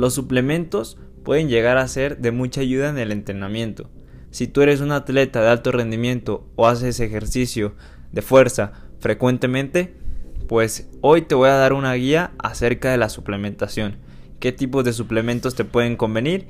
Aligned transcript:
los 0.00 0.14
suplementos 0.14 0.96
pueden 1.24 1.50
llegar 1.50 1.76
a 1.76 1.86
ser 1.86 2.16
de 2.18 2.30
mucha 2.30 2.62
ayuda 2.62 2.88
en 2.88 2.96
el 2.96 3.12
entrenamiento. 3.12 3.90
Si 4.30 4.46
tú 4.46 4.62
eres 4.62 4.80
un 4.80 4.92
atleta 4.92 5.42
de 5.42 5.48
alto 5.48 5.72
rendimiento 5.72 6.48
o 6.56 6.66
haces 6.66 7.00
ejercicio 7.00 7.74
de 8.10 8.22
fuerza 8.22 8.72
frecuentemente, 8.98 9.94
pues 10.48 10.88
hoy 11.02 11.20
te 11.20 11.34
voy 11.34 11.50
a 11.50 11.56
dar 11.56 11.74
una 11.74 11.92
guía 11.92 12.32
acerca 12.38 12.90
de 12.90 12.96
la 12.96 13.10
suplementación. 13.10 13.98
Qué 14.38 14.52
tipos 14.52 14.84
de 14.84 14.94
suplementos 14.94 15.54
te 15.54 15.66
pueden 15.66 15.96
convenir, 15.96 16.48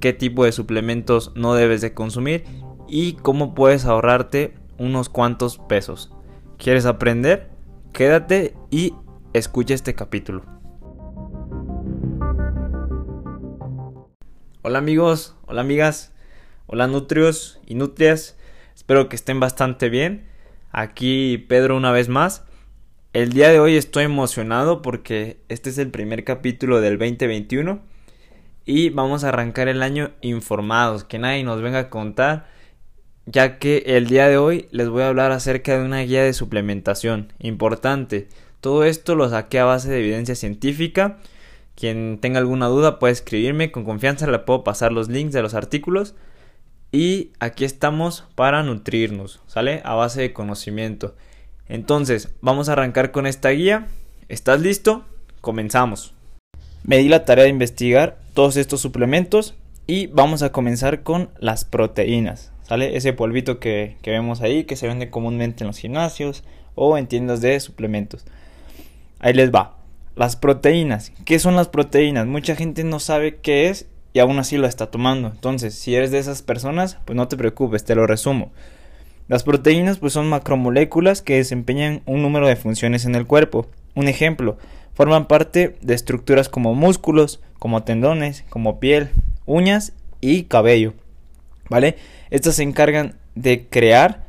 qué 0.00 0.14
tipo 0.14 0.46
de 0.46 0.52
suplementos 0.52 1.32
no 1.34 1.52
debes 1.52 1.82
de 1.82 1.92
consumir 1.92 2.44
y 2.88 3.12
cómo 3.12 3.54
puedes 3.54 3.84
ahorrarte 3.84 4.54
unos 4.78 5.10
cuantos 5.10 5.58
pesos. 5.58 6.14
¿Quieres 6.56 6.86
aprender? 6.86 7.50
Quédate 7.92 8.54
y 8.70 8.94
escucha 9.34 9.74
este 9.74 9.94
capítulo. 9.94 10.55
Hola 14.68 14.78
amigos, 14.78 15.36
hola 15.46 15.60
amigas, 15.60 16.12
hola 16.66 16.88
nutrios 16.88 17.60
y 17.68 17.76
nutrias, 17.76 18.36
espero 18.74 19.08
que 19.08 19.14
estén 19.14 19.38
bastante 19.38 19.88
bien. 19.90 20.26
Aquí 20.72 21.38
Pedro 21.38 21.76
una 21.76 21.92
vez 21.92 22.08
más. 22.08 22.42
El 23.12 23.32
día 23.32 23.50
de 23.50 23.60
hoy 23.60 23.76
estoy 23.76 24.02
emocionado 24.02 24.82
porque 24.82 25.38
este 25.48 25.70
es 25.70 25.78
el 25.78 25.92
primer 25.92 26.24
capítulo 26.24 26.80
del 26.80 26.98
2021 26.98 27.78
y 28.64 28.90
vamos 28.90 29.22
a 29.22 29.28
arrancar 29.28 29.68
el 29.68 29.84
año 29.84 30.10
informados, 30.20 31.04
que 31.04 31.20
nadie 31.20 31.44
nos 31.44 31.62
venga 31.62 31.78
a 31.78 31.88
contar, 31.88 32.48
ya 33.24 33.60
que 33.60 33.84
el 33.86 34.08
día 34.08 34.26
de 34.26 34.36
hoy 34.36 34.66
les 34.72 34.88
voy 34.88 35.04
a 35.04 35.08
hablar 35.10 35.30
acerca 35.30 35.78
de 35.78 35.84
una 35.84 36.00
guía 36.00 36.24
de 36.24 36.32
suplementación 36.32 37.32
importante. 37.38 38.26
Todo 38.60 38.82
esto 38.82 39.14
lo 39.14 39.28
saqué 39.28 39.60
a 39.60 39.64
base 39.64 39.88
de 39.88 40.00
evidencia 40.00 40.34
científica 40.34 41.18
quien 41.76 42.18
tenga 42.20 42.38
alguna 42.38 42.66
duda 42.66 42.98
puede 42.98 43.12
escribirme, 43.12 43.70
con 43.70 43.84
confianza 43.84 44.26
le 44.26 44.38
puedo 44.40 44.64
pasar 44.64 44.92
los 44.92 45.08
links 45.08 45.34
de 45.34 45.42
los 45.42 45.54
artículos. 45.54 46.14
Y 46.90 47.32
aquí 47.38 47.64
estamos 47.64 48.24
para 48.34 48.62
nutrirnos, 48.62 49.42
¿sale? 49.46 49.82
A 49.84 49.94
base 49.94 50.22
de 50.22 50.32
conocimiento. 50.32 51.14
Entonces, 51.68 52.34
vamos 52.40 52.68
a 52.68 52.72
arrancar 52.72 53.12
con 53.12 53.26
esta 53.26 53.50
guía. 53.50 53.88
¿Estás 54.28 54.60
listo? 54.60 55.04
Comenzamos. 55.42 56.14
Me 56.82 56.98
di 56.98 57.08
la 57.08 57.24
tarea 57.24 57.44
de 57.44 57.50
investigar 57.50 58.18
todos 58.32 58.56
estos 58.56 58.80
suplementos 58.80 59.54
y 59.86 60.06
vamos 60.06 60.42
a 60.42 60.52
comenzar 60.52 61.02
con 61.02 61.28
las 61.38 61.64
proteínas, 61.64 62.52
¿sale? 62.62 62.96
Ese 62.96 63.12
polvito 63.12 63.58
que, 63.58 63.96
que 64.00 64.12
vemos 64.12 64.40
ahí 64.40 64.64
que 64.64 64.76
se 64.76 64.86
vende 64.86 65.10
comúnmente 65.10 65.64
en 65.64 65.68
los 65.68 65.78
gimnasios 65.78 66.42
o 66.74 66.96
en 66.96 67.06
tiendas 67.06 67.40
de 67.40 67.60
suplementos. 67.60 68.24
Ahí 69.18 69.34
les 69.34 69.50
va. 69.50 69.75
Las 70.16 70.34
proteínas. 70.34 71.12
¿Qué 71.26 71.38
son 71.38 71.56
las 71.56 71.68
proteínas? 71.68 72.26
Mucha 72.26 72.56
gente 72.56 72.84
no 72.84 73.00
sabe 73.00 73.36
qué 73.36 73.68
es 73.68 73.86
y 74.14 74.18
aún 74.18 74.38
así 74.38 74.56
lo 74.56 74.66
está 74.66 74.90
tomando. 74.90 75.28
Entonces, 75.28 75.74
si 75.74 75.94
eres 75.94 76.10
de 76.10 76.18
esas 76.18 76.40
personas, 76.40 76.96
pues 77.04 77.14
no 77.16 77.28
te 77.28 77.36
preocupes, 77.36 77.84
te 77.84 77.94
lo 77.94 78.06
resumo. 78.06 78.50
Las 79.28 79.42
proteínas 79.42 79.98
pues 79.98 80.14
son 80.14 80.28
macromoléculas 80.30 81.20
que 81.20 81.36
desempeñan 81.36 82.00
un 82.06 82.22
número 82.22 82.48
de 82.48 82.56
funciones 82.56 83.04
en 83.04 83.14
el 83.14 83.26
cuerpo. 83.26 83.66
Un 83.94 84.08
ejemplo, 84.08 84.56
forman 84.94 85.26
parte 85.26 85.76
de 85.82 85.94
estructuras 85.94 86.48
como 86.48 86.74
músculos, 86.74 87.40
como 87.58 87.82
tendones, 87.82 88.42
como 88.48 88.80
piel, 88.80 89.10
uñas 89.44 89.92
y 90.22 90.44
cabello. 90.44 90.94
¿Vale? 91.68 91.96
Estas 92.30 92.54
se 92.54 92.62
encargan 92.62 93.16
de 93.34 93.66
crear 93.66 94.24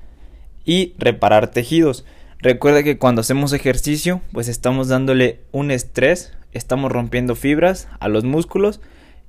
y 0.65 0.95
reparar 0.97 1.47
tejidos. 1.47 2.03
Recuerda 2.39 2.83
que 2.83 2.97
cuando 2.97 3.21
hacemos 3.21 3.53
ejercicio, 3.53 4.21
pues 4.31 4.47
estamos 4.47 4.87
dándole 4.87 5.41
un 5.51 5.71
estrés, 5.71 6.33
estamos 6.51 6.91
rompiendo 6.91 7.35
fibras 7.35 7.87
a 7.99 8.07
los 8.07 8.23
músculos 8.23 8.79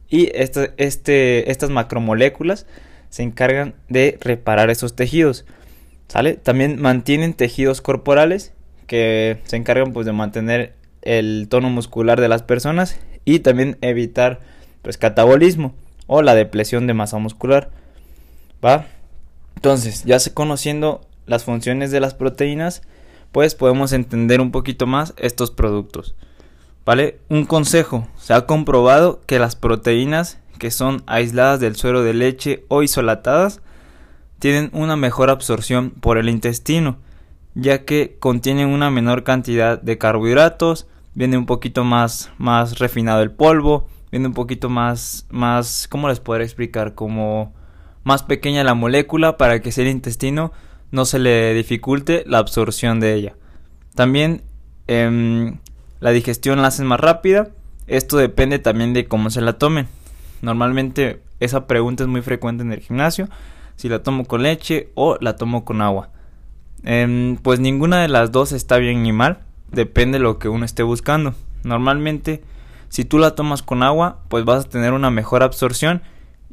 y 0.08 0.30
este, 0.34 1.50
estas 1.50 1.70
macromoléculas 1.70 2.66
se 3.08 3.22
encargan 3.22 3.74
de 3.88 4.18
reparar 4.20 4.70
esos 4.70 4.94
tejidos. 4.94 5.46
¿Sale? 6.08 6.34
También 6.34 6.80
mantienen 6.80 7.34
tejidos 7.34 7.80
corporales 7.80 8.52
que 8.86 9.38
se 9.44 9.56
encargan 9.56 9.92
pues 9.92 10.06
de 10.06 10.12
mantener 10.12 10.74
el 11.02 11.46
tono 11.50 11.68
muscular 11.70 12.20
de 12.20 12.28
las 12.28 12.42
personas 12.42 12.98
y 13.24 13.40
también 13.40 13.76
evitar 13.82 14.40
pues 14.82 14.96
catabolismo 14.96 15.74
o 16.06 16.22
la 16.22 16.34
depresión 16.34 16.86
de 16.86 16.94
masa 16.94 17.18
muscular. 17.18 17.70
¿Va? 18.64 18.86
Entonces, 19.56 20.04
ya 20.04 20.18
se 20.18 20.32
conociendo 20.32 21.02
las 21.26 21.44
funciones 21.44 21.90
de 21.90 22.00
las 22.00 22.14
proteínas, 22.14 22.82
pues 23.32 23.54
podemos 23.54 23.92
entender 23.92 24.40
un 24.40 24.50
poquito 24.50 24.86
más 24.86 25.14
estos 25.16 25.50
productos. 25.50 26.14
¿Vale? 26.84 27.20
Un 27.28 27.44
consejo, 27.44 28.08
se 28.16 28.32
ha 28.32 28.46
comprobado 28.46 29.20
que 29.26 29.38
las 29.38 29.56
proteínas 29.56 30.40
que 30.58 30.70
son 30.70 31.02
aisladas 31.06 31.60
del 31.60 31.76
suero 31.76 32.02
de 32.02 32.14
leche 32.14 32.64
o 32.68 32.82
isolatadas 32.82 33.60
tienen 34.38 34.70
una 34.72 34.96
mejor 34.96 35.30
absorción 35.30 35.90
por 35.90 36.18
el 36.18 36.28
intestino, 36.28 36.98
ya 37.54 37.84
que 37.84 38.16
contienen 38.18 38.68
una 38.68 38.90
menor 38.90 39.24
cantidad 39.24 39.80
de 39.80 39.98
carbohidratos, 39.98 40.86
viene 41.14 41.36
un 41.36 41.46
poquito 41.46 41.84
más, 41.84 42.30
más 42.38 42.78
refinado 42.78 43.22
el 43.22 43.30
polvo, 43.30 43.88
viene 44.10 44.28
un 44.28 44.34
poquito 44.34 44.68
más, 44.68 45.26
más, 45.28 45.88
¿cómo 45.88 46.08
les 46.08 46.20
podré 46.20 46.44
explicar? 46.44 46.94
Como 46.94 47.52
más 48.04 48.22
pequeña 48.22 48.64
la 48.64 48.74
molécula 48.74 49.36
para 49.36 49.60
que 49.60 49.72
sea 49.72 49.84
el 49.84 49.90
intestino 49.90 50.52
no 50.90 51.04
se 51.04 51.18
le 51.18 51.54
dificulte 51.54 52.24
la 52.26 52.38
absorción 52.38 53.00
de 53.00 53.14
ella. 53.14 53.34
También 53.94 54.42
em, 54.86 55.58
la 56.00 56.10
digestión 56.10 56.62
la 56.62 56.68
hacen 56.68 56.86
más 56.86 57.00
rápida. 57.00 57.48
Esto 57.86 58.16
depende 58.16 58.58
también 58.58 58.92
de 58.92 59.06
cómo 59.06 59.30
se 59.30 59.40
la 59.40 59.54
tomen. 59.54 59.88
Normalmente 60.42 61.20
esa 61.40 61.66
pregunta 61.66 62.04
es 62.04 62.08
muy 62.08 62.22
frecuente 62.22 62.62
en 62.62 62.72
el 62.72 62.80
gimnasio. 62.80 63.28
Si 63.76 63.88
la 63.88 64.02
tomo 64.02 64.24
con 64.24 64.42
leche 64.42 64.90
o 64.94 65.16
la 65.20 65.36
tomo 65.36 65.64
con 65.64 65.82
agua. 65.82 66.10
Em, 66.84 67.36
pues 67.36 67.60
ninguna 67.60 68.00
de 68.00 68.08
las 68.08 68.32
dos 68.32 68.52
está 68.52 68.78
bien 68.78 69.02
ni 69.02 69.12
mal. 69.12 69.40
Depende 69.70 70.18
de 70.18 70.24
lo 70.24 70.38
que 70.38 70.48
uno 70.48 70.64
esté 70.64 70.82
buscando. 70.82 71.34
Normalmente 71.64 72.42
si 72.88 73.04
tú 73.04 73.18
la 73.18 73.34
tomas 73.34 73.62
con 73.62 73.82
agua 73.82 74.20
pues 74.28 74.44
vas 74.44 74.64
a 74.64 74.68
tener 74.68 74.92
una 74.92 75.10
mejor 75.10 75.42
absorción 75.42 76.02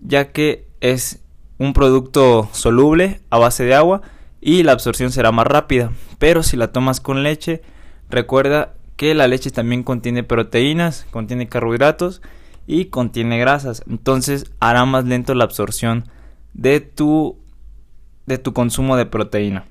ya 0.02 0.32
que 0.32 0.68
es 0.82 1.24
un 1.58 1.74
producto 1.74 2.50
soluble 2.52 3.22
a 3.30 3.38
base 3.38 3.64
de 3.64 3.76
agua 3.76 4.02
y 4.46 4.62
la 4.62 4.74
absorción 4.74 5.12
será 5.12 5.32
más 5.32 5.48
rápida. 5.48 5.92
Pero 6.20 6.44
si 6.44 6.56
la 6.56 6.72
tomas 6.72 7.00
con 7.00 7.24
leche, 7.24 7.64
recuerda 8.12 8.76
que 8.96 9.16
la 9.16 9.28
leche 9.28 9.50
también 9.50 9.82
contiene 9.82 10.22
proteínas, 10.22 11.08
contiene 11.10 11.50
carbohidratos 11.50 12.22
y 12.68 12.86
contiene 12.86 13.40
grasas. 13.40 13.84
Entonces 13.90 14.52
hará 14.60 14.86
más 14.86 15.06
lento 15.06 15.34
la 15.34 15.46
absorción 15.46 16.06
de 16.54 16.80
tu 16.80 17.40
de 18.28 18.38
tu 18.38 18.54
consumo 18.54 18.98
de 18.98 19.08
proteína. 19.08 19.66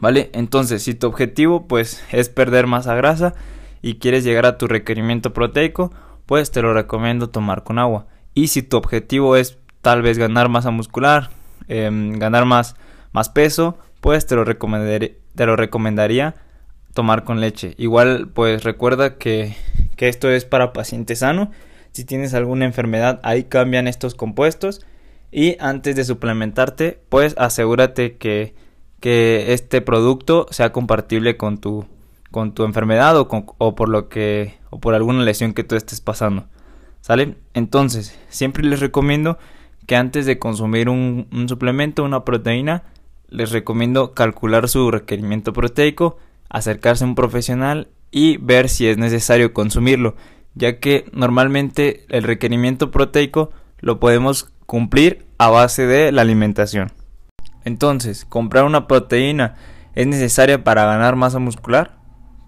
¿Vale? 0.00 0.30
Entonces, 0.34 0.82
si 0.82 0.94
tu 0.94 1.06
objetivo 1.06 1.68
pues 1.68 2.02
es 2.10 2.28
perder 2.28 2.66
masa 2.66 2.96
grasa 2.96 3.34
y 3.82 3.94
quieres 3.94 4.24
llegar 4.24 4.46
a 4.46 4.58
tu 4.58 4.66
requerimiento 4.66 5.32
proteico, 5.32 5.92
pues 6.26 6.50
te 6.50 6.60
lo 6.60 6.74
recomiendo 6.74 7.30
tomar 7.30 7.62
con 7.62 7.78
agua. 7.78 8.06
Y 8.34 8.48
si 8.48 8.64
tu 8.64 8.76
objetivo 8.76 9.36
es 9.36 9.58
tal 9.80 10.02
vez 10.02 10.18
ganar 10.18 10.48
masa 10.48 10.72
muscular, 10.72 11.30
em, 11.68 12.18
ganar 12.18 12.46
más 12.46 12.74
más 13.16 13.30
peso, 13.30 13.78
pues 14.02 14.26
te 14.26 14.34
lo, 14.34 14.44
recomendaría, 14.44 15.12
te 15.34 15.46
lo 15.46 15.56
recomendaría 15.56 16.36
tomar 16.92 17.24
con 17.24 17.40
leche. 17.40 17.74
Igual, 17.78 18.28
pues 18.28 18.62
recuerda 18.62 19.16
que, 19.16 19.56
que 19.96 20.08
esto 20.08 20.28
es 20.30 20.44
para 20.44 20.74
paciente 20.74 21.16
sano. 21.16 21.50
Si 21.92 22.04
tienes 22.04 22.34
alguna 22.34 22.66
enfermedad, 22.66 23.20
ahí 23.22 23.44
cambian 23.44 23.88
estos 23.88 24.14
compuestos. 24.14 24.84
Y 25.32 25.56
antes 25.60 25.96
de 25.96 26.04
suplementarte, 26.04 27.00
pues 27.08 27.34
asegúrate 27.38 28.18
que, 28.18 28.54
que 29.00 29.54
este 29.54 29.80
producto 29.80 30.46
sea 30.50 30.70
compatible 30.72 31.38
con 31.38 31.56
tu, 31.56 31.86
con 32.30 32.52
tu 32.52 32.64
enfermedad 32.64 33.16
o, 33.18 33.28
o, 33.30 33.74
por 33.74 33.88
lo 33.88 34.10
que 34.10 34.56
o 34.68 34.78
por 34.78 34.92
alguna 34.94 35.22
lesión 35.22 35.54
que 35.54 35.64
tú 35.64 35.74
estés 35.74 36.02
pasando. 36.02 36.48
¿Sale? 37.00 37.38
Entonces, 37.54 38.18
siempre 38.28 38.62
les 38.62 38.80
recomiendo 38.80 39.38
que 39.86 39.96
antes 39.96 40.26
de 40.26 40.38
consumir 40.38 40.90
un, 40.90 41.28
un 41.32 41.48
suplemento, 41.48 42.04
una 42.04 42.22
proteína, 42.22 42.82
les 43.28 43.50
recomiendo 43.50 44.14
calcular 44.14 44.68
su 44.68 44.90
requerimiento 44.90 45.52
proteico, 45.52 46.18
acercarse 46.48 47.04
a 47.04 47.08
un 47.08 47.14
profesional 47.14 47.88
y 48.10 48.36
ver 48.38 48.68
si 48.68 48.86
es 48.86 48.98
necesario 48.98 49.52
consumirlo, 49.52 50.16
ya 50.54 50.78
que 50.78 51.04
normalmente 51.12 52.06
el 52.08 52.22
requerimiento 52.22 52.90
proteico 52.90 53.50
lo 53.80 54.00
podemos 54.00 54.52
cumplir 54.66 55.26
a 55.38 55.50
base 55.50 55.86
de 55.86 56.12
la 56.12 56.22
alimentación. 56.22 56.92
Entonces, 57.64 58.24
¿comprar 58.24 58.64
una 58.64 58.86
proteína 58.86 59.56
es 59.94 60.06
necesaria 60.06 60.62
para 60.62 60.84
ganar 60.86 61.16
masa 61.16 61.38
muscular? 61.38 61.96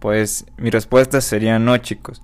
Pues 0.00 0.46
mi 0.56 0.70
respuesta 0.70 1.20
sería 1.20 1.58
no, 1.58 1.76
chicos. 1.78 2.22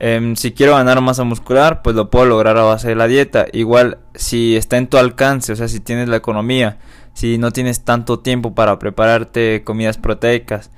Em, 0.00 0.36
si 0.36 0.52
quiero 0.52 0.74
ganar 0.74 1.00
masa 1.00 1.24
muscular, 1.24 1.82
pues 1.82 1.96
lo 1.96 2.10
puedo 2.10 2.26
lograr 2.26 2.56
a 2.56 2.62
base 2.62 2.88
de 2.88 2.94
la 2.94 3.08
dieta. 3.08 3.46
Igual, 3.52 3.98
si 4.14 4.56
está 4.56 4.76
en 4.76 4.88
tu 4.88 4.96
alcance, 4.96 5.52
o 5.52 5.56
sea, 5.56 5.68
si 5.68 5.80
tienes 5.80 6.08
la 6.08 6.16
economía, 6.16 6.78
si 7.18 7.36
no 7.36 7.50
tienes 7.50 7.80
tanto 7.80 8.20
tiempo 8.20 8.54
para 8.54 8.78
prepararte 8.78 9.64
comidas 9.64 9.98
proteicas 9.98 10.70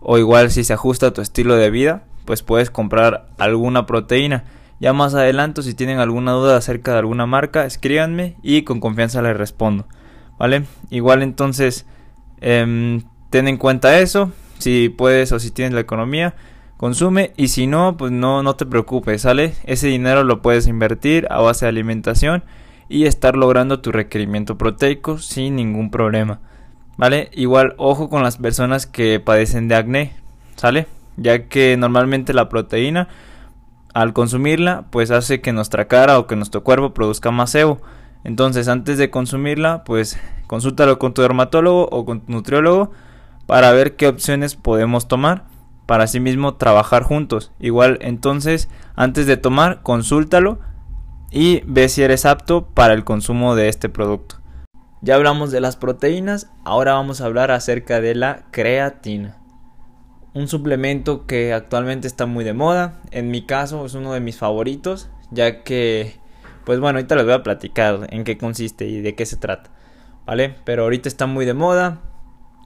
o 0.00 0.18
igual 0.18 0.50
si 0.50 0.64
se 0.64 0.72
ajusta 0.72 1.06
a 1.06 1.12
tu 1.12 1.20
estilo 1.20 1.54
de 1.54 1.70
vida, 1.70 2.02
pues 2.24 2.42
puedes 2.42 2.68
comprar 2.68 3.28
alguna 3.38 3.86
proteína. 3.86 4.42
Ya 4.80 4.92
más 4.92 5.14
adelante, 5.14 5.62
si 5.62 5.72
tienen 5.72 6.00
alguna 6.00 6.32
duda 6.32 6.56
acerca 6.56 6.90
de 6.90 6.98
alguna 6.98 7.26
marca, 7.26 7.64
escríbanme 7.64 8.34
y 8.42 8.62
con 8.62 8.80
confianza 8.80 9.22
les 9.22 9.36
respondo. 9.36 9.86
¿Vale? 10.36 10.64
Igual 10.90 11.22
entonces, 11.22 11.86
em, 12.40 13.02
ten 13.30 13.46
en 13.46 13.56
cuenta 13.56 14.00
eso. 14.00 14.32
Si 14.58 14.88
puedes 14.88 15.30
o 15.30 15.38
si 15.38 15.52
tienes 15.52 15.74
la 15.74 15.80
economía, 15.80 16.34
consume. 16.76 17.32
Y 17.36 17.48
si 17.48 17.68
no, 17.68 17.96
pues 17.96 18.10
no, 18.10 18.42
no 18.42 18.56
te 18.56 18.66
preocupes, 18.66 19.22
¿sale? 19.22 19.54
Ese 19.62 19.86
dinero 19.86 20.24
lo 20.24 20.42
puedes 20.42 20.66
invertir 20.66 21.28
a 21.30 21.40
base 21.40 21.66
de 21.66 21.68
alimentación 21.68 22.42
y 22.88 23.06
estar 23.06 23.36
logrando 23.36 23.80
tu 23.80 23.92
requerimiento 23.92 24.58
proteico 24.58 25.18
sin 25.18 25.56
ningún 25.56 25.90
problema. 25.90 26.40
¿Vale? 26.96 27.30
Igual, 27.32 27.74
ojo 27.76 28.08
con 28.08 28.22
las 28.22 28.36
personas 28.36 28.86
que 28.86 29.18
padecen 29.18 29.66
de 29.68 29.74
acné, 29.74 30.12
¿sale? 30.54 30.86
Ya 31.16 31.48
que 31.48 31.76
normalmente 31.76 32.32
la 32.32 32.48
proteína, 32.48 33.08
al 33.94 34.12
consumirla, 34.12 34.84
pues 34.90 35.10
hace 35.10 35.40
que 35.40 35.52
nuestra 35.52 35.86
cara 35.86 36.18
o 36.18 36.26
que 36.26 36.36
nuestro 36.36 36.62
cuerpo 36.62 36.94
produzca 36.94 37.30
más 37.30 37.50
sebo. 37.50 37.80
Entonces, 38.22 38.68
antes 38.68 38.96
de 38.98 39.10
consumirla, 39.10 39.84
pues 39.84 40.18
consúltalo 40.46 40.98
con 40.98 41.14
tu 41.14 41.22
dermatólogo 41.22 41.88
o 41.90 42.04
con 42.04 42.20
tu 42.20 42.32
nutriólogo 42.32 42.92
para 43.46 43.72
ver 43.72 43.96
qué 43.96 44.08
opciones 44.08 44.54
podemos 44.54 45.08
tomar 45.08 45.44
para 45.86 46.04
así 46.04 46.20
mismo 46.20 46.54
trabajar 46.54 47.02
juntos. 47.02 47.52
Igual, 47.60 47.98
entonces, 48.00 48.68
antes 48.94 49.26
de 49.26 49.36
tomar, 49.36 49.82
consúltalo 49.82 50.58
y 51.34 51.62
ve 51.66 51.88
si 51.88 52.00
eres 52.02 52.26
apto 52.26 52.64
para 52.64 52.94
el 52.94 53.02
consumo 53.02 53.56
de 53.56 53.68
este 53.68 53.88
producto. 53.88 54.36
Ya 55.02 55.16
hablamos 55.16 55.50
de 55.50 55.60
las 55.60 55.74
proteínas, 55.74 56.48
ahora 56.64 56.94
vamos 56.94 57.20
a 57.20 57.26
hablar 57.26 57.50
acerca 57.50 58.00
de 58.00 58.14
la 58.14 58.44
creatina. 58.52 59.36
Un 60.32 60.46
suplemento 60.46 61.26
que 61.26 61.52
actualmente 61.52 62.06
está 62.06 62.26
muy 62.26 62.44
de 62.44 62.52
moda, 62.52 63.00
en 63.10 63.32
mi 63.32 63.44
caso 63.44 63.84
es 63.84 63.94
uno 63.94 64.12
de 64.12 64.20
mis 64.20 64.38
favoritos, 64.38 65.10
ya 65.32 65.64
que, 65.64 66.14
pues 66.64 66.78
bueno, 66.78 66.98
ahorita 66.98 67.16
les 67.16 67.24
voy 67.24 67.34
a 67.34 67.42
platicar 67.42 68.06
en 68.10 68.22
qué 68.22 68.38
consiste 68.38 68.86
y 68.86 69.00
de 69.00 69.16
qué 69.16 69.26
se 69.26 69.36
trata, 69.36 69.70
¿vale? 70.26 70.54
Pero 70.64 70.84
ahorita 70.84 71.08
está 71.08 71.26
muy 71.26 71.44
de 71.46 71.54
moda, 71.54 72.00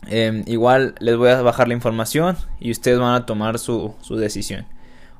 em, 0.09 0.44
igual 0.47 0.94
les 1.00 1.17
voy 1.17 1.31
a 1.31 1.41
bajar 1.41 1.69
la 1.69 1.75
información 1.75 2.37
y 2.61 2.70
ustedes 2.70 2.99
van 2.99 3.15
a 3.15 3.25
tomar 3.25 3.59
su, 3.59 3.94
su 4.03 4.17
decisión. 4.17 4.67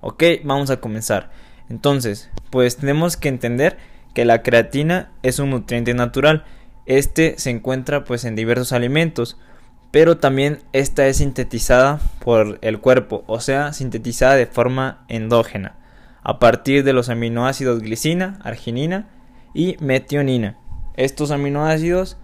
Ok, 0.03 0.23
vamos 0.45 0.69
a 0.69 0.81
comenzar. 0.81 1.31
Entonces, 1.69 2.31
pues 2.50 2.76
tenemos 2.76 3.17
que 3.17 3.29
entender 3.29 3.76
que 4.15 4.25
la 4.25 4.43
creatina 4.43 5.11
es 5.23 5.38
un 5.38 5.50
nutriente 5.50 5.94
natural, 5.94 6.44
este 6.87 7.38
se 7.38 7.50
encuentra 7.50 8.05
pues 8.05 8.25
en 8.25 8.35
diversos 8.35 8.73
alimentos, 8.73 9.37
pero 9.91 10.19
también 10.19 10.61
esta 10.73 11.06
es 11.06 11.19
sintetizada 11.19 12.00
por 12.25 12.59
el 12.62 12.79
cuerpo, 12.81 13.25
o 13.26 13.41
sea, 13.41 13.73
sintetizada 13.73 14.37
de 14.37 14.47
forma 14.47 15.05
endógena, 15.09 15.76
a 16.23 16.38
partir 16.38 16.85
de 16.85 16.93
los 16.93 17.09
aminoácidos 17.09 17.81
glicina, 17.81 18.38
arginina 18.43 19.09
y 19.55 19.76
metionina. 19.81 20.56
Estos 20.94 21.31
aminoácidos 21.31 22.17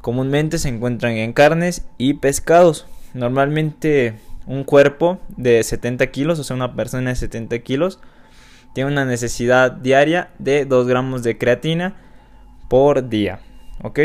comúnmente 0.00 0.58
se 0.58 0.68
encuentran 0.68 1.12
en 1.12 1.32
carnes 1.32 1.86
y 1.98 2.14
pescados. 2.14 2.86
Normalmente 3.14 4.14
un 4.46 4.64
cuerpo 4.64 5.20
de 5.28 5.62
70 5.62 6.06
kilos, 6.08 6.38
o 6.38 6.44
sea, 6.44 6.56
una 6.56 6.74
persona 6.74 7.10
de 7.10 7.16
70 7.16 7.58
kilos, 7.60 8.00
tiene 8.74 8.90
una 8.90 9.04
necesidad 9.04 9.72
diaria 9.72 10.30
de 10.38 10.64
2 10.64 10.86
gramos 10.86 11.22
de 11.22 11.38
creatina 11.38 11.94
por 12.68 13.08
día. 13.08 13.40
¿ok? 13.82 14.00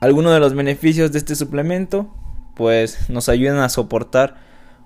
Algunos 0.00 0.32
de 0.32 0.40
los 0.40 0.54
beneficios 0.54 1.12
de 1.12 1.18
este 1.18 1.34
suplemento, 1.34 2.08
pues 2.54 3.10
nos 3.10 3.28
ayudan 3.28 3.58
a 3.58 3.68
soportar 3.68 4.36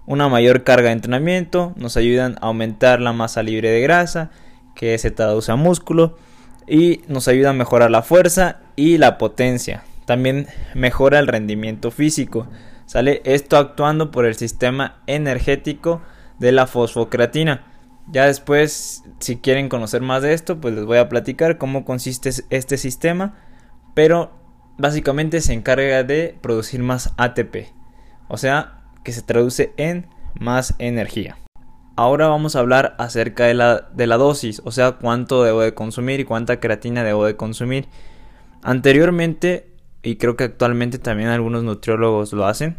una 0.06 0.28
mayor 0.28 0.64
carga 0.64 0.88
de 0.88 0.94
entrenamiento, 0.94 1.72
nos 1.76 1.96
ayudan 1.96 2.36
a 2.40 2.46
aumentar 2.46 3.00
la 3.00 3.12
masa 3.12 3.42
libre 3.42 3.70
de 3.70 3.80
grasa, 3.80 4.30
que 4.74 4.96
se 4.98 5.10
traduce 5.10 5.52
a 5.52 5.56
músculo, 5.56 6.16
y 6.66 7.02
nos 7.08 7.28
ayuda 7.28 7.50
a 7.50 7.54
mejorar 7.54 7.90
la 7.90 8.02
fuerza 8.02 8.60
y 8.76 8.98
la 8.98 9.18
potencia. 9.18 9.82
También 10.06 10.46
mejora 10.74 11.18
el 11.18 11.26
rendimiento 11.26 11.90
físico. 11.90 12.46
Sale 12.86 13.20
esto 13.24 13.56
actuando 13.56 14.10
por 14.10 14.24
el 14.24 14.34
sistema 14.34 14.96
energético 15.06 16.00
de 16.38 16.52
la 16.52 16.66
fosfocreatina. 16.66 17.69
Ya 18.10 18.26
después, 18.26 19.04
si 19.20 19.36
quieren 19.36 19.68
conocer 19.68 20.02
más 20.02 20.22
de 20.22 20.32
esto, 20.32 20.60
pues 20.60 20.74
les 20.74 20.84
voy 20.84 20.98
a 20.98 21.08
platicar 21.08 21.58
cómo 21.58 21.84
consiste 21.84 22.30
este 22.50 22.76
sistema 22.76 23.34
pero 23.94 24.30
básicamente 24.78 25.40
se 25.40 25.52
encarga 25.52 26.02
de 26.04 26.36
producir 26.40 26.80
más 26.80 27.12
ATP, 27.16 27.68
o 28.28 28.36
sea, 28.36 28.82
que 29.04 29.12
se 29.12 29.22
traduce 29.22 29.72
en 29.76 30.06
más 30.38 30.74
energía. 30.78 31.36
Ahora 31.96 32.28
vamos 32.28 32.56
a 32.56 32.60
hablar 32.60 32.94
acerca 32.98 33.44
de 33.44 33.54
la, 33.54 33.88
de 33.92 34.06
la 34.06 34.16
dosis, 34.16 34.62
o 34.64 34.70
sea, 34.70 34.92
cuánto 34.92 35.42
debo 35.42 35.60
de 35.60 35.74
consumir 35.74 36.20
y 36.20 36.24
cuánta 36.24 36.60
creatina 36.60 37.04
debo 37.04 37.26
de 37.26 37.36
consumir. 37.36 37.88
Anteriormente, 38.62 39.74
y 40.02 40.16
creo 40.16 40.36
que 40.36 40.44
actualmente 40.44 40.98
también 40.98 41.28
algunos 41.28 41.62
nutriólogos 41.62 42.32
lo 42.32 42.46
hacen, 42.46 42.78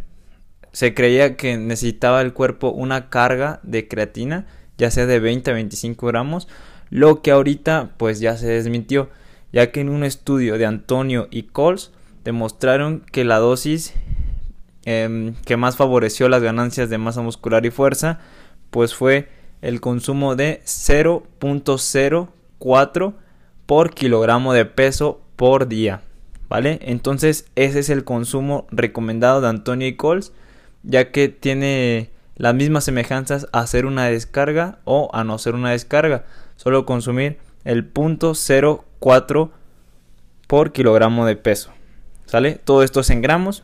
se 0.72 0.94
creía 0.94 1.36
que 1.36 1.57
necesitaba 1.57 2.22
el 2.22 2.33
cuerpo 2.33 2.72
una 2.72 3.10
carga 3.10 3.60
de 3.62 3.88
creatina, 3.88 4.48
ya 4.81 4.89
sea 4.89 5.06
de 5.06 5.19
20 5.19 5.51
a 5.51 5.54
25 5.54 6.07
gramos, 6.07 6.48
lo 6.89 7.22
que 7.22 7.30
ahorita 7.30 7.92
pues 7.98 8.19
ya 8.19 8.36
se 8.36 8.48
desmintió 8.48 9.12
ya 9.54 9.72
que 9.72 9.81
en 9.81 9.89
un 9.89 10.04
estudio 10.04 10.57
de 10.57 10.66
Antonio 10.66 11.28
y 11.30 11.44
Coles 11.44 11.92
demostraron 12.24 13.04
que 13.12 13.24
la 13.24 13.38
dosis 13.38 13.94
em, 14.86 15.36
que 15.45 15.56
más 15.56 15.75
favoreció 15.75 16.30
las 16.30 16.42
ganancias 16.42 16.89
de 16.89 16.98
masa 16.98 17.22
muscular 17.22 17.63
y 17.63 17.69
fuerza, 17.69 18.18
pues 18.72 18.95
fue 18.95 19.30
el 19.62 19.81
consumo 19.81 20.36
de 20.36 20.63
0.04 20.66 23.13
por 23.68 23.94
kilogramo 23.94 24.54
de 24.54 24.66
peso 24.66 25.22
por 25.36 25.68
día. 25.68 26.01
¿Vale? 26.50 26.80
Entonces 26.81 27.45
ese 27.56 27.78
es 27.80 27.92
el 27.92 28.04
consumo 28.04 28.66
recomendado 28.72 29.42
de 29.42 29.50
Antonio 29.50 29.88
y 29.88 29.95
Coles, 29.95 30.33
ya 30.81 31.12
que 31.12 31.30
tiene 31.30 32.10
las 32.36 32.56
mismas 32.56 32.83
semejanzas 32.83 33.48
a 33.51 33.60
hacer 33.60 33.86
una 33.86 34.06
descarga 34.06 34.80
o 34.83 35.10
a 35.13 35.24
no 35.24 35.36
hacer 35.36 35.56
una 35.56 35.72
descarga. 35.72 36.25
Solo 36.56 36.86
consumir 36.86 37.39
el 37.63 37.86
punto 37.86 38.31
0,4 38.31 39.51
por 40.48 40.72
kilogramo 40.72 41.25
de 41.25 41.36
peso. 41.36 41.72
¿Sale? 42.25 42.54
Todo 42.63 42.83
esto 42.83 43.01
es 43.01 43.10
en 43.10 43.22
gramos. 43.22 43.63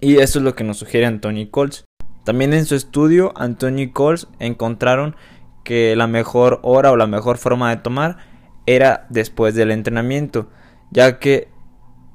Y 0.00 0.16
eso 0.16 0.38
es 0.38 0.44
lo 0.44 0.54
que 0.54 0.64
nos 0.64 0.78
sugiere 0.78 1.06
Anthony 1.06 1.48
Coles. 1.50 1.84
También 2.24 2.52
en 2.52 2.66
su 2.66 2.74
estudio, 2.74 3.32
Anthony 3.36 3.92
Coles 3.92 4.28
encontraron 4.38 5.16
que 5.64 5.94
la 5.96 6.06
mejor 6.06 6.60
hora 6.62 6.90
o 6.90 6.96
la 6.96 7.06
mejor 7.06 7.38
forma 7.38 7.70
de 7.70 7.82
tomar 7.82 8.18
era 8.66 9.06
después 9.10 9.54
del 9.54 9.70
entrenamiento, 9.70 10.48
ya 10.90 11.18
que 11.18 11.48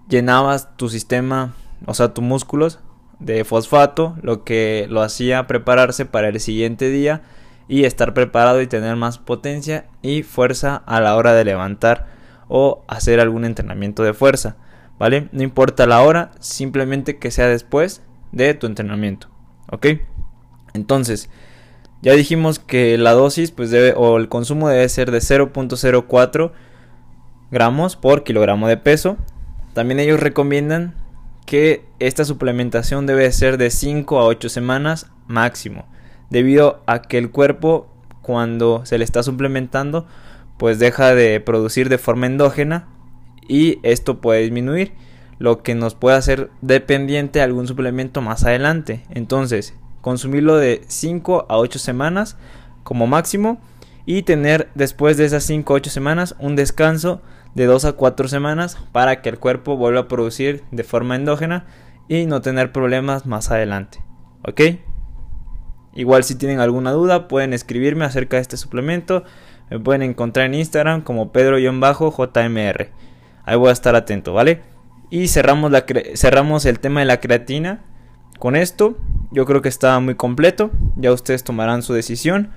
llenabas 0.08 0.76
tu 0.78 0.90
sistema, 0.90 1.54
o 1.86 1.94
sea, 1.94 2.14
tus 2.14 2.24
músculos 2.24 2.80
de 3.20 3.44
fosfato, 3.44 4.16
lo 4.22 4.44
que 4.44 4.88
lo 4.90 5.02
hacía 5.02 5.48
prepararse 5.48 6.06
para 6.06 6.30
el 6.30 6.40
siguiente 6.40 6.90
día 6.90 7.22
y 7.68 7.84
estar 7.84 8.14
preparado 8.14 8.62
y 8.62 8.68
tener 8.68 8.96
más 8.96 9.18
potencia 9.18 9.86
y 10.02 10.24
fuerza 10.24 10.76
a 10.86 11.02
la 11.02 11.16
hora 11.16 11.34
de 11.34 11.46
levantar 11.46 12.08
o 12.48 12.84
hacer 12.88 13.20
algún 13.20 13.44
entrenamiento 13.44 14.04
de 14.04 14.14
fuerza, 14.14 14.56
¿vale? 14.98 15.28
No 15.32 15.44
importa 15.44 15.86
la 15.86 16.02
hora, 16.02 16.32
simplemente 16.40 17.18
que 17.18 17.32
sea 17.32 17.48
después 17.48 18.02
de 18.32 18.54
tu 18.54 18.68
entrenamiento, 18.68 19.28
¿ok? 19.72 19.88
Entonces, 20.74 21.30
ya 22.02 22.14
dijimos 22.14 22.60
que 22.60 22.98
la 22.98 23.12
dosis 23.12 23.52
pues 23.52 23.72
debe 23.72 23.94
o 23.98 24.18
el 24.18 24.30
consumo 24.30 24.70
debe 24.70 24.88
ser 24.88 25.12
de 25.12 25.20
0.04 25.20 26.52
gramos 27.50 27.96
por 27.96 28.24
kilogramo 28.24 28.68
de 28.68 28.78
peso. 28.78 29.18
También 29.74 30.00
ellos 30.00 30.20
recomiendan 30.20 30.94
que 31.48 31.86
esta 32.00 32.26
suplementación 32.26 33.06
debe 33.06 33.32
ser 33.32 33.58
de 33.58 33.72
5 33.72 34.20
a 34.20 34.26
8 34.26 34.50
semanas 34.50 35.08
máximo 35.28 35.88
debido 36.30 36.84
a 36.88 37.02
que 37.02 37.18
el 37.18 37.32
cuerpo 37.32 37.88
cuando 38.22 38.86
se 38.86 38.98
le 38.98 39.06
está 39.06 39.24
suplementando 39.24 40.06
pues 40.58 40.78
deja 40.78 41.16
de 41.16 41.40
producir 41.40 41.88
de 41.88 41.98
forma 41.98 42.26
endógena 42.26 42.90
y 43.48 43.80
esto 43.84 44.20
puede 44.20 44.42
disminuir 44.42 44.92
lo 45.40 45.64
que 45.64 45.74
nos 45.74 45.96
puede 45.96 46.18
hacer 46.18 46.52
dependiente 46.62 47.40
de 47.40 47.44
algún 47.44 47.66
suplemento 47.66 48.22
más 48.22 48.44
adelante. 48.44 49.04
Entonces 49.10 49.74
consumirlo 50.02 50.58
de 50.58 50.82
5 50.88 51.46
a 51.48 51.58
8 51.58 51.80
semanas 51.80 52.36
como 52.84 53.08
máximo 53.08 53.62
y 54.06 54.24
tener 54.24 54.68
después 54.76 55.16
de 55.16 55.24
esas 55.24 55.46
5 55.46 55.72
a 55.72 55.78
8 55.78 55.90
semanas 55.92 56.36
un 56.40 56.58
descanso 56.58 57.22
de 57.56 57.66
2 57.66 57.86
a 57.86 57.94
4 57.94 58.28
semanas 58.28 58.78
para 58.92 59.22
que 59.22 59.30
el 59.30 59.40
cuerpo 59.40 59.78
vuelva 59.78 60.02
a 60.02 60.08
producir 60.08 60.64
de 60.72 60.84
forma 60.84 61.16
endógena 61.16 61.66
y 62.08 62.26
no 62.26 62.42
tener 62.42 62.72
problemas 62.72 63.26
más 63.26 63.52
adelante 63.52 64.04
ok 64.44 64.62
Igual 65.98 66.24
si 66.24 66.36
tienen 66.36 66.60
alguna 66.60 66.92
duda 66.92 67.28
pueden 67.28 67.54
escribirme 67.54 68.06
acerca 68.06 68.38
de 68.38 68.44
este 68.44 68.56
suplemento. 68.56 69.24
Me 69.72 69.80
pueden 69.80 70.04
encontrar 70.04 70.46
en 70.46 70.54
Instagram 70.54 71.02
como 71.02 71.32
Pedro-JMR. 71.32 72.92
Ahí 73.44 73.58
voy 73.58 73.70
a 73.70 73.74
estar 73.74 73.96
atento, 73.96 74.32
¿vale? 74.32 74.62
Y 75.10 75.28
cerramos, 75.28 75.72
la 75.72 75.86
cerramos 76.14 76.66
el 76.66 76.80
tema 76.80 77.00
de 77.00 77.08
la 77.08 77.20
creatina. 77.20 77.84
Con 78.38 78.56
esto 78.56 78.96
yo 79.32 79.48
creo 79.48 79.64
que 79.64 79.70
está 79.70 80.00
muy 80.00 80.14
completo. 80.14 80.70
Ya 80.98 81.12
ustedes 81.12 81.44
tomarán 81.44 81.82
su 81.82 81.96
decisión. 81.96 82.52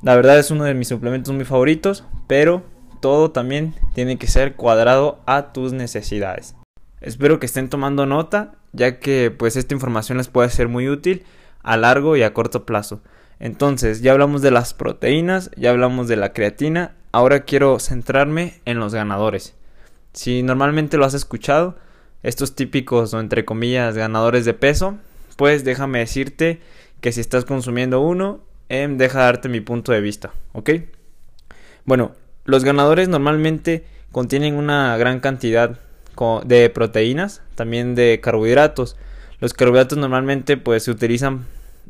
La 0.00 0.16
verdad 0.16 0.38
es 0.38 0.50
uno 0.50 0.64
de 0.64 0.72
mis 0.72 0.88
suplementos 0.88 1.34
muy 1.34 1.44
favoritos, 1.44 2.06
pero 2.26 2.64
todo 3.02 3.30
también 3.32 3.74
tiene 3.92 4.16
que 4.16 4.26
ser 4.26 4.54
cuadrado 4.54 5.20
a 5.26 5.52
tus 5.52 5.74
necesidades. 5.74 6.54
Espero 7.02 7.38
que 7.38 7.46
estén 7.46 7.68
tomando 7.68 8.06
nota, 8.06 8.54
ya 8.72 8.98
que 8.98 9.30
pues 9.30 9.56
esta 9.56 9.74
información 9.74 10.16
les 10.16 10.28
puede 10.28 10.48
ser 10.48 10.68
muy 10.68 10.88
útil 10.88 11.24
a 11.62 11.76
largo 11.76 12.16
y 12.16 12.22
a 12.22 12.32
corto 12.32 12.64
plazo. 12.64 13.02
Entonces, 13.38 14.00
ya 14.00 14.12
hablamos 14.12 14.40
de 14.40 14.52
las 14.52 14.72
proteínas, 14.72 15.50
ya 15.56 15.70
hablamos 15.70 16.06
de 16.08 16.16
la 16.16 16.32
creatina, 16.32 16.94
ahora 17.10 17.40
quiero 17.40 17.78
centrarme 17.80 18.60
en 18.64 18.78
los 18.78 18.94
ganadores. 18.94 19.54
Si 20.12 20.42
normalmente 20.42 20.96
lo 20.96 21.04
has 21.04 21.14
escuchado, 21.14 21.76
estos 22.22 22.54
típicos 22.54 23.12
o 23.14 23.20
entre 23.20 23.44
comillas 23.44 23.96
ganadores 23.96 24.44
de 24.44 24.54
peso, 24.54 24.96
pues 25.36 25.64
déjame 25.64 25.98
decirte 25.98 26.60
que 27.00 27.10
si 27.10 27.20
estás 27.20 27.44
consumiendo 27.44 28.00
uno, 28.00 28.40
eh, 28.68 28.88
deja 28.88 29.18
darte 29.18 29.48
mi 29.48 29.60
punto 29.60 29.90
de 29.90 30.00
vista, 30.00 30.30
¿ok? 30.52 30.70
Bueno, 31.84 32.12
los 32.44 32.64
ganadores 32.64 33.08
normalmente 33.08 33.84
contienen 34.10 34.54
una 34.54 34.96
gran 34.96 35.20
cantidad 35.20 35.78
de 36.44 36.70
proteínas, 36.70 37.42
también 37.54 37.94
de 37.94 38.20
carbohidratos. 38.22 38.96
Los 39.40 39.54
carbohidratos 39.54 39.98
normalmente 39.98 40.56
pues 40.56 40.84
se 40.84 40.90
utilizan 40.90 41.46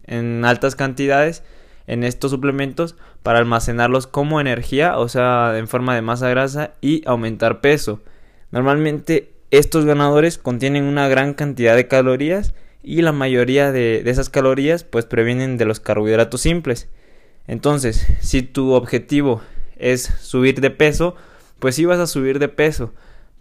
en 0.06 0.44
altas 0.44 0.74
cantidades 0.74 1.42
en 1.86 2.04
estos 2.04 2.30
suplementos 2.30 2.96
para 3.22 3.38
almacenarlos 3.38 4.06
como 4.06 4.40
energía, 4.40 4.98
o 4.98 5.08
sea, 5.08 5.58
en 5.58 5.68
forma 5.68 5.94
de 5.94 6.02
masa 6.02 6.28
grasa 6.28 6.72
y 6.80 7.02
aumentar 7.06 7.60
peso. 7.60 8.00
Normalmente 8.50 9.32
estos 9.50 9.84
ganadores 9.84 10.38
contienen 10.38 10.84
una 10.84 11.08
gran 11.08 11.34
cantidad 11.34 11.76
de 11.76 11.88
calorías 11.88 12.54
y 12.82 13.02
la 13.02 13.12
mayoría 13.12 13.72
de, 13.72 14.02
de 14.02 14.10
esas 14.10 14.30
calorías 14.30 14.84
pues 14.84 15.04
previenen 15.04 15.58
de 15.58 15.64
los 15.64 15.80
carbohidratos 15.80 16.40
simples. 16.40 16.88
Entonces, 17.48 18.06
si 18.20 18.42
tu 18.42 18.72
objetivo 18.72 19.42
es 19.82 20.02
subir 20.20 20.60
de 20.60 20.70
peso, 20.70 21.14
pues 21.58 21.74
sí 21.74 21.84
vas 21.84 21.98
a 21.98 22.06
subir 22.06 22.38
de 22.38 22.48
peso, 22.48 22.92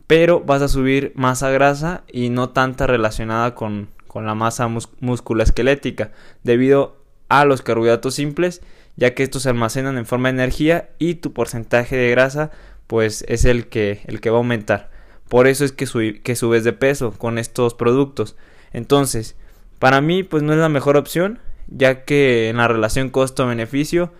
pero 0.07 0.41
vas 0.41 0.61
a 0.61 0.67
subir 0.67 1.13
masa 1.15 1.49
grasa 1.49 2.03
y 2.11 2.29
no 2.29 2.49
tanta 2.49 2.87
relacionada 2.87 3.55
con, 3.55 3.89
con 4.07 4.25
la 4.25 4.35
masa 4.35 4.67
musculoesquelética 4.99 6.11
debido 6.43 6.97
a 7.29 7.45
los 7.45 7.61
carbohidratos 7.61 8.15
simples 8.15 8.61
ya 8.95 9.13
que 9.13 9.23
estos 9.23 9.43
se 9.43 9.49
almacenan 9.49 9.97
en 9.97 10.05
forma 10.05 10.29
de 10.29 10.35
energía 10.35 10.89
y 10.99 11.15
tu 11.15 11.33
porcentaje 11.33 11.95
de 11.95 12.11
grasa 12.11 12.51
pues 12.87 13.23
es 13.27 13.45
el 13.45 13.67
que, 13.67 14.01
el 14.05 14.19
que 14.19 14.29
va 14.29 14.37
a 14.37 14.39
aumentar. 14.39 14.91
Por 15.29 15.47
eso 15.47 15.63
es 15.63 15.71
que, 15.71 16.21
que 16.21 16.35
subes 16.35 16.65
de 16.65 16.73
peso 16.73 17.13
con 17.13 17.37
estos 17.37 17.73
productos. 17.73 18.35
Entonces, 18.73 19.37
para 19.79 20.01
mí 20.01 20.23
pues 20.23 20.43
no 20.43 20.51
es 20.51 20.59
la 20.59 20.69
mejor 20.69 20.97
opción 20.97 21.39
ya 21.67 22.03
que 22.03 22.49
en 22.49 22.57
la 22.57 22.67
relación 22.67 23.09
costo-beneficio 23.09 24.11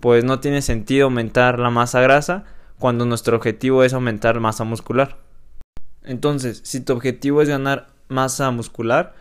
pues 0.00 0.24
no 0.24 0.40
tiene 0.40 0.62
sentido 0.62 1.04
aumentar 1.04 1.58
la 1.58 1.70
masa 1.70 2.00
grasa 2.00 2.44
cuando 2.78 3.04
nuestro 3.04 3.36
objetivo 3.36 3.84
es 3.84 3.92
aumentar 3.92 4.40
masa 4.40 4.64
muscular. 4.64 5.18
Entonces, 6.04 6.60
si 6.64 6.80
tu 6.80 6.92
objetivo 6.92 7.42
es 7.42 7.48
ganar 7.48 7.88
masa 8.08 8.50
muscular, 8.50 9.14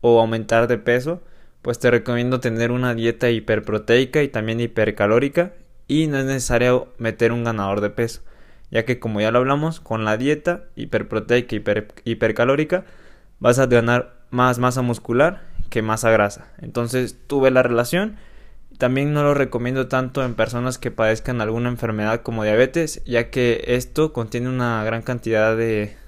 o 0.00 0.20
aumentar 0.20 0.66
de 0.66 0.78
peso, 0.78 1.22
pues 1.62 1.78
te 1.78 1.90
recomiendo 1.90 2.40
tener 2.40 2.72
una 2.72 2.94
dieta 2.94 3.30
hiperproteica 3.30 4.22
y 4.22 4.28
también 4.28 4.60
hipercalórica 4.60 5.52
y 5.88 6.06
no 6.06 6.18
es 6.18 6.24
necesario 6.24 6.88
meter 6.98 7.32
un 7.32 7.44
ganador 7.44 7.80
de 7.80 7.90
peso, 7.90 8.22
ya 8.70 8.84
que 8.84 8.98
como 8.98 9.20
ya 9.20 9.30
lo 9.30 9.38
hablamos, 9.38 9.80
con 9.80 10.04
la 10.04 10.16
dieta 10.16 10.64
hiperproteica 10.76 11.56
y 11.56 12.10
hipercalórica 12.12 12.84
vas 13.40 13.58
a 13.58 13.66
ganar 13.66 14.14
más 14.30 14.58
masa 14.58 14.82
muscular 14.82 15.42
que 15.68 15.82
masa 15.82 16.10
grasa. 16.10 16.48
Entonces 16.58 17.16
tuve 17.26 17.50
la 17.50 17.62
relación. 17.62 18.16
También 18.80 19.12
no 19.12 19.22
lo 19.22 19.34
recomiendo 19.34 19.88
tanto 19.88 20.24
en 20.24 20.32
personas 20.32 20.78
que 20.78 20.90
padezcan 20.90 21.42
alguna 21.42 21.68
enfermedad 21.68 22.22
como 22.22 22.44
diabetes, 22.44 23.02
ya 23.04 23.28
que 23.28 23.62
esto 23.66 24.14
contiene 24.14 24.48
una 24.48 24.82
gran 24.84 25.02
cantidad 25.02 25.54
de, 25.54 25.98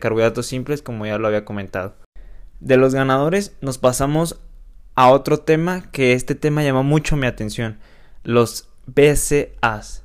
carbohidratos 0.00 0.46
simples, 0.46 0.82
como 0.82 1.06
ya 1.06 1.16
lo 1.16 1.28
había 1.28 1.44
comentado. 1.44 1.94
De 2.58 2.76
los 2.76 2.92
ganadores 2.92 3.54
nos 3.60 3.78
pasamos 3.78 4.40
a 4.96 5.10
otro 5.10 5.38
tema 5.38 5.92
que 5.92 6.12
este 6.12 6.34
tema 6.34 6.64
llamó 6.64 6.82
mucho 6.82 7.14
mi 7.16 7.28
atención, 7.28 7.78
los 8.24 8.68
BCAs. 8.86 10.02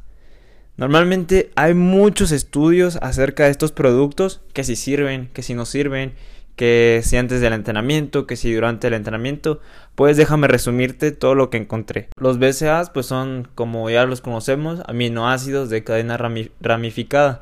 Normalmente 0.78 1.52
hay 1.56 1.74
muchos 1.74 2.32
estudios 2.32 3.00
acerca 3.02 3.46
de 3.46 3.50
estos 3.50 3.72
productos, 3.72 4.44
que 4.54 4.64
si 4.64 4.76
sirven, 4.76 5.32
que 5.34 5.42
si 5.42 5.56
no 5.56 5.66
sirven, 5.66 6.14
que 6.56 7.02
si 7.04 7.18
antes 7.18 7.42
del 7.42 7.54
entrenamiento, 7.54 8.28
que 8.28 8.36
si 8.36 8.54
durante 8.54 8.88
el 8.88 8.94
entrenamiento, 8.94 9.60
pues 9.96 10.18
déjame 10.18 10.48
resumirte 10.48 11.12
todo 11.12 11.36
lo 11.36 11.50
que 11.50 11.58
encontré. 11.58 12.10
Los 12.18 12.38
BCAs 12.40 12.90
pues 12.90 13.06
son, 13.06 13.48
como 13.56 13.90
ya 13.90 14.06
los 14.06 14.22
conocemos, 14.22 14.82
aminoácidos 14.86 15.70
de 15.70 15.84
cadena 15.84 16.18
ramificada. 16.62 17.42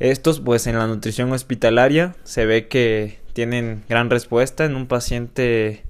Estos 0.00 0.40
pues 0.40 0.66
en 0.66 0.78
la 0.78 0.86
nutrición 0.86 1.30
hospitalaria 1.32 2.16
se 2.24 2.46
ve 2.46 2.66
que 2.66 3.20
tienen 3.32 3.84
gran 3.88 4.10
respuesta 4.10 4.64
en 4.64 4.74
un 4.74 4.86
paciente 4.86 5.84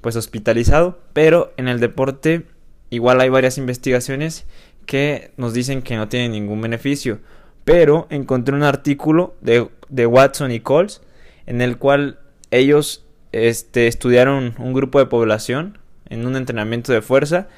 pues 0.00 0.14
hospitalizado, 0.14 1.00
pero 1.12 1.52
en 1.56 1.66
el 1.66 1.80
deporte 1.80 2.46
igual 2.90 3.20
hay 3.20 3.28
varias 3.28 3.58
investigaciones 3.58 4.46
que 4.86 5.32
nos 5.36 5.52
dicen 5.52 5.82
que 5.82 5.96
no 5.96 6.08
tienen 6.08 6.30
ningún 6.32 6.60
beneficio. 6.60 7.18
Pero 7.64 8.06
encontré 8.10 8.54
un 8.54 8.62
artículo 8.62 9.34
de 9.40 10.06
Watson 10.06 10.52
y 10.52 10.60
Coles 10.60 11.02
en 11.46 11.60
el 11.60 11.78
cual 11.78 12.18
ellos 12.50 13.04
este, 13.32 13.86
estudiaron 13.86 14.54
un 14.58 14.72
grupo 14.72 14.98
de 14.98 15.06
población 15.06 15.78
en 16.08 16.26
un 16.26 16.36
entrenamiento 16.36 16.92
de 16.92 17.02
fuerza 17.02 17.48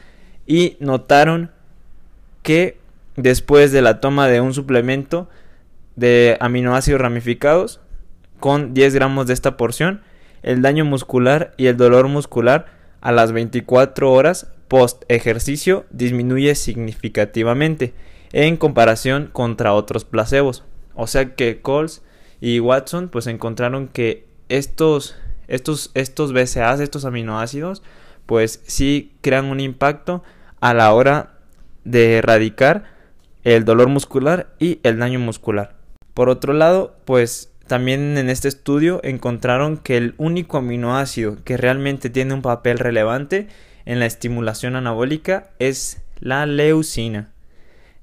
y 0.46 0.76
notaron 0.80 1.50
que 2.42 2.78
después 3.16 3.72
de 3.72 3.82
la 3.82 4.00
toma 4.00 4.28
de 4.28 4.40
un 4.40 4.54
suplemento 4.54 5.28
de 5.96 6.36
aminoácidos 6.40 7.00
ramificados 7.00 7.80
con 8.40 8.72
10 8.72 8.94
gramos 8.94 9.26
de 9.26 9.34
esta 9.34 9.56
porción, 9.56 10.02
el 10.42 10.62
daño 10.62 10.84
muscular 10.84 11.52
y 11.56 11.66
el 11.66 11.76
dolor 11.76 12.08
muscular 12.08 12.66
a 13.00 13.12
las 13.12 13.32
24 13.32 14.12
horas 14.12 14.52
post 14.68 15.04
ejercicio 15.08 15.86
disminuye 15.90 16.54
significativamente 16.54 17.94
en 18.32 18.56
comparación 18.56 19.30
contra 19.32 19.72
otros 19.72 20.04
placebos. 20.04 20.64
O 20.94 21.06
sea 21.06 21.34
que 21.34 21.60
Coles 21.60 22.02
y 22.40 22.60
Watson 22.60 23.08
pues 23.08 23.26
encontraron 23.26 23.88
que 23.88 24.26
estos, 24.48 25.16
estos, 25.48 25.90
estos 25.94 26.32
BCAAs, 26.32 26.80
estos 26.80 27.04
aminoácidos, 27.04 27.82
pues 28.26 28.62
sí 28.66 29.12
crean 29.20 29.46
un 29.46 29.60
impacto 29.60 30.22
a 30.60 30.74
la 30.74 30.92
hora 30.92 31.38
de 31.84 32.16
erradicar 32.18 32.84
el 33.44 33.64
dolor 33.64 33.88
muscular 33.88 34.54
y 34.58 34.80
el 34.82 34.98
daño 34.98 35.18
muscular. 35.18 35.76
Por 36.14 36.28
otro 36.28 36.52
lado, 36.52 36.96
pues 37.04 37.52
también 37.66 38.18
en 38.18 38.30
este 38.30 38.48
estudio 38.48 39.00
encontraron 39.04 39.76
que 39.76 39.96
el 39.96 40.14
único 40.18 40.58
aminoácido 40.58 41.36
que 41.44 41.56
realmente 41.56 42.10
tiene 42.10 42.34
un 42.34 42.42
papel 42.42 42.78
relevante 42.78 43.48
en 43.84 44.00
la 44.00 44.06
estimulación 44.06 44.76
anabólica 44.76 45.50
es 45.58 46.02
la 46.20 46.44
leucina, 46.46 47.30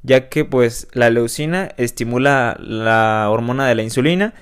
ya 0.05 0.29
que 0.29 0.45
pues 0.45 0.87
la 0.93 1.09
leucina 1.09 1.71
estimula 1.77 2.55
la 2.59 3.27
hormona 3.31 3.67
de 3.67 3.75
la 3.75 3.81
insulina 3.81 4.33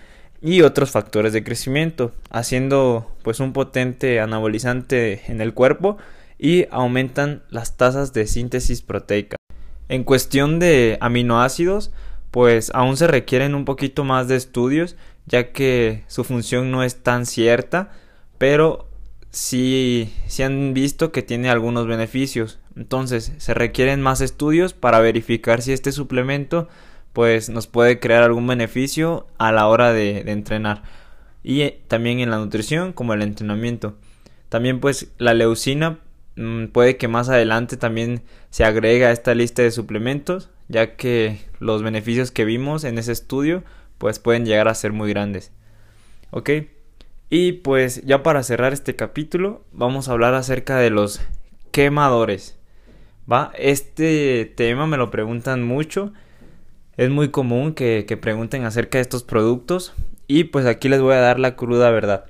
y 0.42 0.62
otros 0.62 0.92
factores 0.92 1.32
de 1.32 1.44
crecimiento, 1.44 2.12
haciendo 2.30 3.10
pues 3.24 3.40
un 3.40 3.54
potente 3.54 4.20
anabolizante 4.20 5.22
en 5.32 5.40
el 5.40 5.54
cuerpo 5.54 5.98
y 6.38 6.66
aumentan 6.70 7.44
las 7.50 7.78
tasas 7.78 8.12
de 8.12 8.28
síntesis 8.28 8.82
proteica. 8.82 9.38
En 9.88 10.04
cuestión 10.04 10.60
de 10.60 10.98
aminoácidos, 11.00 11.94
pues 12.30 12.72
aún 12.74 12.98
se 12.98 13.08
requieren 13.08 13.56
un 13.56 13.64
poquito 13.64 14.04
más 14.04 14.28
de 14.28 14.36
estudios 14.36 14.98
ya 15.26 15.54
que 15.54 16.04
su 16.08 16.26
función 16.26 16.72
no 16.72 16.84
es 16.84 17.02
tan 17.04 17.26
cierta, 17.26 17.92
pero 18.38 18.90
sí, 19.34 20.14
sí 20.28 20.44
han 20.44 20.74
visto 20.74 21.12
que 21.12 21.24
tiene 21.24 21.50
algunos 21.50 21.88
beneficios. 21.88 22.60
Entonces, 22.78 23.34
se 23.38 23.54
requieren 23.54 24.02
más 24.02 24.22
estudios 24.22 24.74
para 24.74 25.02
verificar 25.02 25.62
si 25.62 25.74
este 25.74 25.92
suplemento 25.92 26.70
pues 27.12 27.50
nos 27.50 27.68
puede 27.68 28.00
crear 28.00 28.24
algún 28.24 28.48
beneficio 28.48 29.28
a 29.38 29.52
la 29.52 29.68
hora 29.68 29.92
de, 29.92 30.20
entrenar. 30.32 30.84
Y 31.44 31.62
eh, 31.62 31.82
también 31.88 32.20
en 32.20 32.30
la 32.30 32.38
nutrición 32.38 32.94
como 32.94 33.14
el 33.14 33.22
entrenamiento. 33.22 33.98
También 34.50 34.80
pues 34.80 35.12
la 35.18 35.34
leucina 35.34 36.00
mm, 36.36 36.68
puede 36.68 36.98
que 36.98 37.08
más 37.08 37.30
adelante 37.30 37.78
también 37.78 38.24
se 38.50 38.64
agregue 38.64 39.06
a 39.06 39.12
esta 39.12 39.36
lista 39.36 39.62
de 39.62 39.72
suplementos, 39.72 40.50
ya 40.70 40.96
que 40.96 41.40
los 41.60 41.84
beneficios 41.84 42.32
que 42.32 42.46
vimos 42.46 42.84
en 42.84 42.98
ese 42.98 43.12
estudio 43.12 43.64
pues 43.98 44.20
pueden 44.20 44.46
llegar 44.46 44.68
a 44.68 44.76
ser 44.76 44.94
muy 44.94 45.10
grandes. 45.10 45.52
¿Ok? 46.32 46.50
Y 47.30 47.54
pues 47.54 48.04
ya 48.06 48.24
para 48.24 48.44
cerrar 48.44 48.74
este 48.74 48.96
capítulo 48.96 49.66
vamos 49.72 50.08
a 50.08 50.12
hablar 50.12 50.34
acerca 50.34 50.78
de 50.78 50.90
los 50.90 51.22
quemadores. 51.72 52.58
¿Va? 53.32 53.52
Este 53.58 54.52
tema 54.56 54.86
me 54.88 54.98
lo 54.98 55.12
preguntan 55.12 55.64
mucho. 55.64 56.14
Es 56.98 57.10
muy 57.10 57.30
común 57.30 57.74
que, 57.74 58.06
que 58.08 58.18
pregunten 58.18 58.66
acerca 58.66 58.98
de 58.98 59.04
estos 59.04 59.24
productos. 59.24 59.94
Y 60.28 60.46
pues 60.46 60.66
aquí 60.66 60.90
les 60.90 61.02
voy 61.02 61.14
a 61.16 61.20
dar 61.20 61.40
la 61.40 61.56
cruda 61.56 61.90
verdad. 61.90 62.26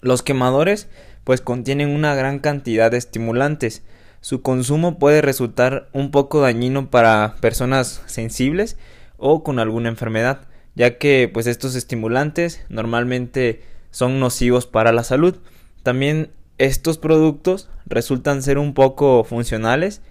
Los 0.00 0.22
quemadores 0.22 0.88
pues 1.28 1.42
contienen 1.42 1.90
una 1.90 2.14
gran 2.14 2.38
cantidad 2.38 2.90
de 2.90 2.96
estimulantes. 2.96 3.82
su 4.20 4.40
consumo 4.40 4.98
puede 4.98 5.20
resultar 5.20 5.88
un 5.92 6.10
poco 6.10 6.40
dañino 6.40 6.90
para 6.90 7.36
personas 7.40 8.02
sensibles 8.06 8.78
o 9.18 9.44
con 9.44 9.58
alguna 9.58 9.90
enfermedad, 9.90 10.48
ya 10.74 10.96
que 10.96 11.30
pues 11.32 11.46
estos 11.46 11.74
estimulantes 11.74 12.64
normalmente 12.70 13.62
son 13.90 14.20
nocivos 14.20 14.66
para 14.66 14.92
la 14.92 15.04
salud. 15.04 15.36
También 15.82 16.30
estos 16.58 16.98
productos 16.98 17.68
resultan 17.86 18.42
ser 18.42 18.58
un 18.58 18.74
poco 18.74 19.24
funcionales 19.24 20.02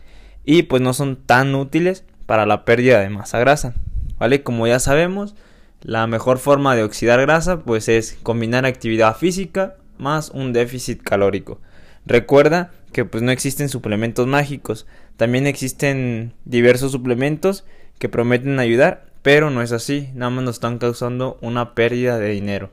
y 0.46 0.64
pues 0.64 0.82
no 0.82 0.94
son 0.94 1.18
tan 1.18 1.56
útiles 1.56 2.04
para 2.26 2.46
la 2.46 2.66
pérdida 2.66 3.00
de 3.00 3.10
masa 3.10 3.40
grasa. 3.40 3.74
¿Vale? 4.18 4.44
Como 4.44 4.66
ya 4.66 4.80
sabemos, 4.80 5.36
la 5.82 6.08
mejor 6.08 6.40
forma 6.40 6.76
de 6.76 6.84
oxidar 6.84 7.22
grasa 7.22 7.60
pues 7.60 7.88
es 7.88 8.18
combinar 8.24 8.66
actividad 8.66 9.16
física 9.16 9.76
más 9.98 10.30
un 10.30 10.54
déficit 10.54 11.02
calórico. 11.02 11.60
Recuerda 12.06 12.72
que 12.94 13.06
pues 13.06 13.22
no 13.22 13.32
existen 13.32 13.70
suplementos 13.70 14.28
mágicos, 14.28 14.88
también 15.18 15.46
existen 15.46 16.34
diversos 16.46 16.92
suplementos 16.92 17.66
que 18.00 18.10
prometen 18.10 18.60
ayudar, 18.60 19.08
pero 19.22 19.50
no 19.50 19.62
es 19.62 19.72
así, 19.72 20.10
nada 20.14 20.30
más 20.30 20.46
nos 20.46 20.56
están 20.56 20.78
causando 20.78 21.38
una 21.42 21.76
pérdida 21.76 22.18
de 22.18 22.30
dinero. 22.30 22.72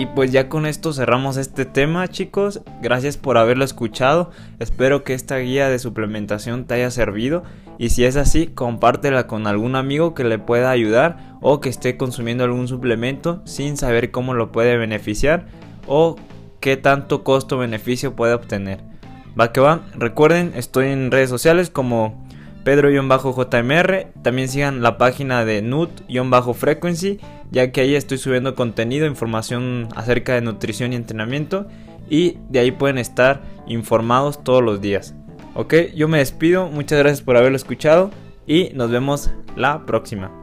Y 0.00 0.06
pues 0.06 0.32
ya 0.32 0.48
con 0.48 0.64
esto 0.64 0.94
cerramos 0.94 1.36
este 1.36 1.66
tema 1.66 2.08
chicos, 2.08 2.62
gracias 2.80 3.18
por 3.18 3.36
haberlo 3.36 3.66
escuchado, 3.66 4.30
espero 4.58 5.04
que 5.04 5.12
esta 5.12 5.36
guía 5.36 5.68
de 5.68 5.78
suplementación 5.78 6.64
te 6.64 6.72
haya 6.72 6.90
servido. 6.90 7.42
Y 7.76 7.90
si 7.90 8.06
es 8.06 8.16
así 8.16 8.46
compártela 8.46 9.26
con 9.26 9.46
algún 9.46 9.76
amigo 9.76 10.14
que 10.14 10.24
le 10.24 10.38
pueda 10.38 10.70
ayudar 10.70 11.36
o 11.42 11.60
que 11.60 11.68
esté 11.68 11.98
consumiendo 11.98 12.44
algún 12.44 12.66
suplemento 12.66 13.42
sin 13.44 13.76
saber 13.76 14.10
cómo 14.10 14.32
lo 14.32 14.52
puede 14.52 14.78
beneficiar 14.78 15.48
o 15.86 16.16
qué 16.60 16.78
tanto 16.78 17.22
costo-beneficio 17.22 18.16
puede 18.16 18.32
obtener. 18.32 18.80
Va 19.38 19.52
que 19.52 19.60
va, 19.60 19.82
recuerden, 19.98 20.52
estoy 20.56 20.86
en 20.86 21.10
redes 21.10 21.28
sociales 21.28 21.68
como 21.68 22.26
Pedro-JMR. 22.64 24.12
También 24.22 24.48
sigan 24.48 24.82
la 24.82 24.98
página 24.98 25.44
de 25.44 25.62
Nut-Frequency, 25.62 27.20
ya 27.50 27.72
que 27.72 27.80
ahí 27.82 27.94
estoy 27.94 28.18
subiendo 28.18 28.54
contenido, 28.54 29.06
información 29.06 29.88
acerca 29.96 30.34
de 30.34 30.42
nutrición 30.42 30.92
y 30.92 30.96
entrenamiento. 30.96 31.66
Y 32.08 32.38
de 32.48 32.60
ahí 32.60 32.70
pueden 32.72 32.98
estar 32.98 33.42
informados 33.66 34.42
todos 34.42 34.62
los 34.62 34.80
días. 34.80 35.14
Ok, 35.54 35.74
yo 35.94 36.08
me 36.08 36.18
despido, 36.18 36.68
muchas 36.68 36.98
gracias 36.98 37.22
por 37.22 37.36
haberlo 37.36 37.56
escuchado 37.56 38.10
y 38.46 38.70
nos 38.74 38.90
vemos 38.90 39.30
la 39.56 39.84
próxima. 39.86 40.39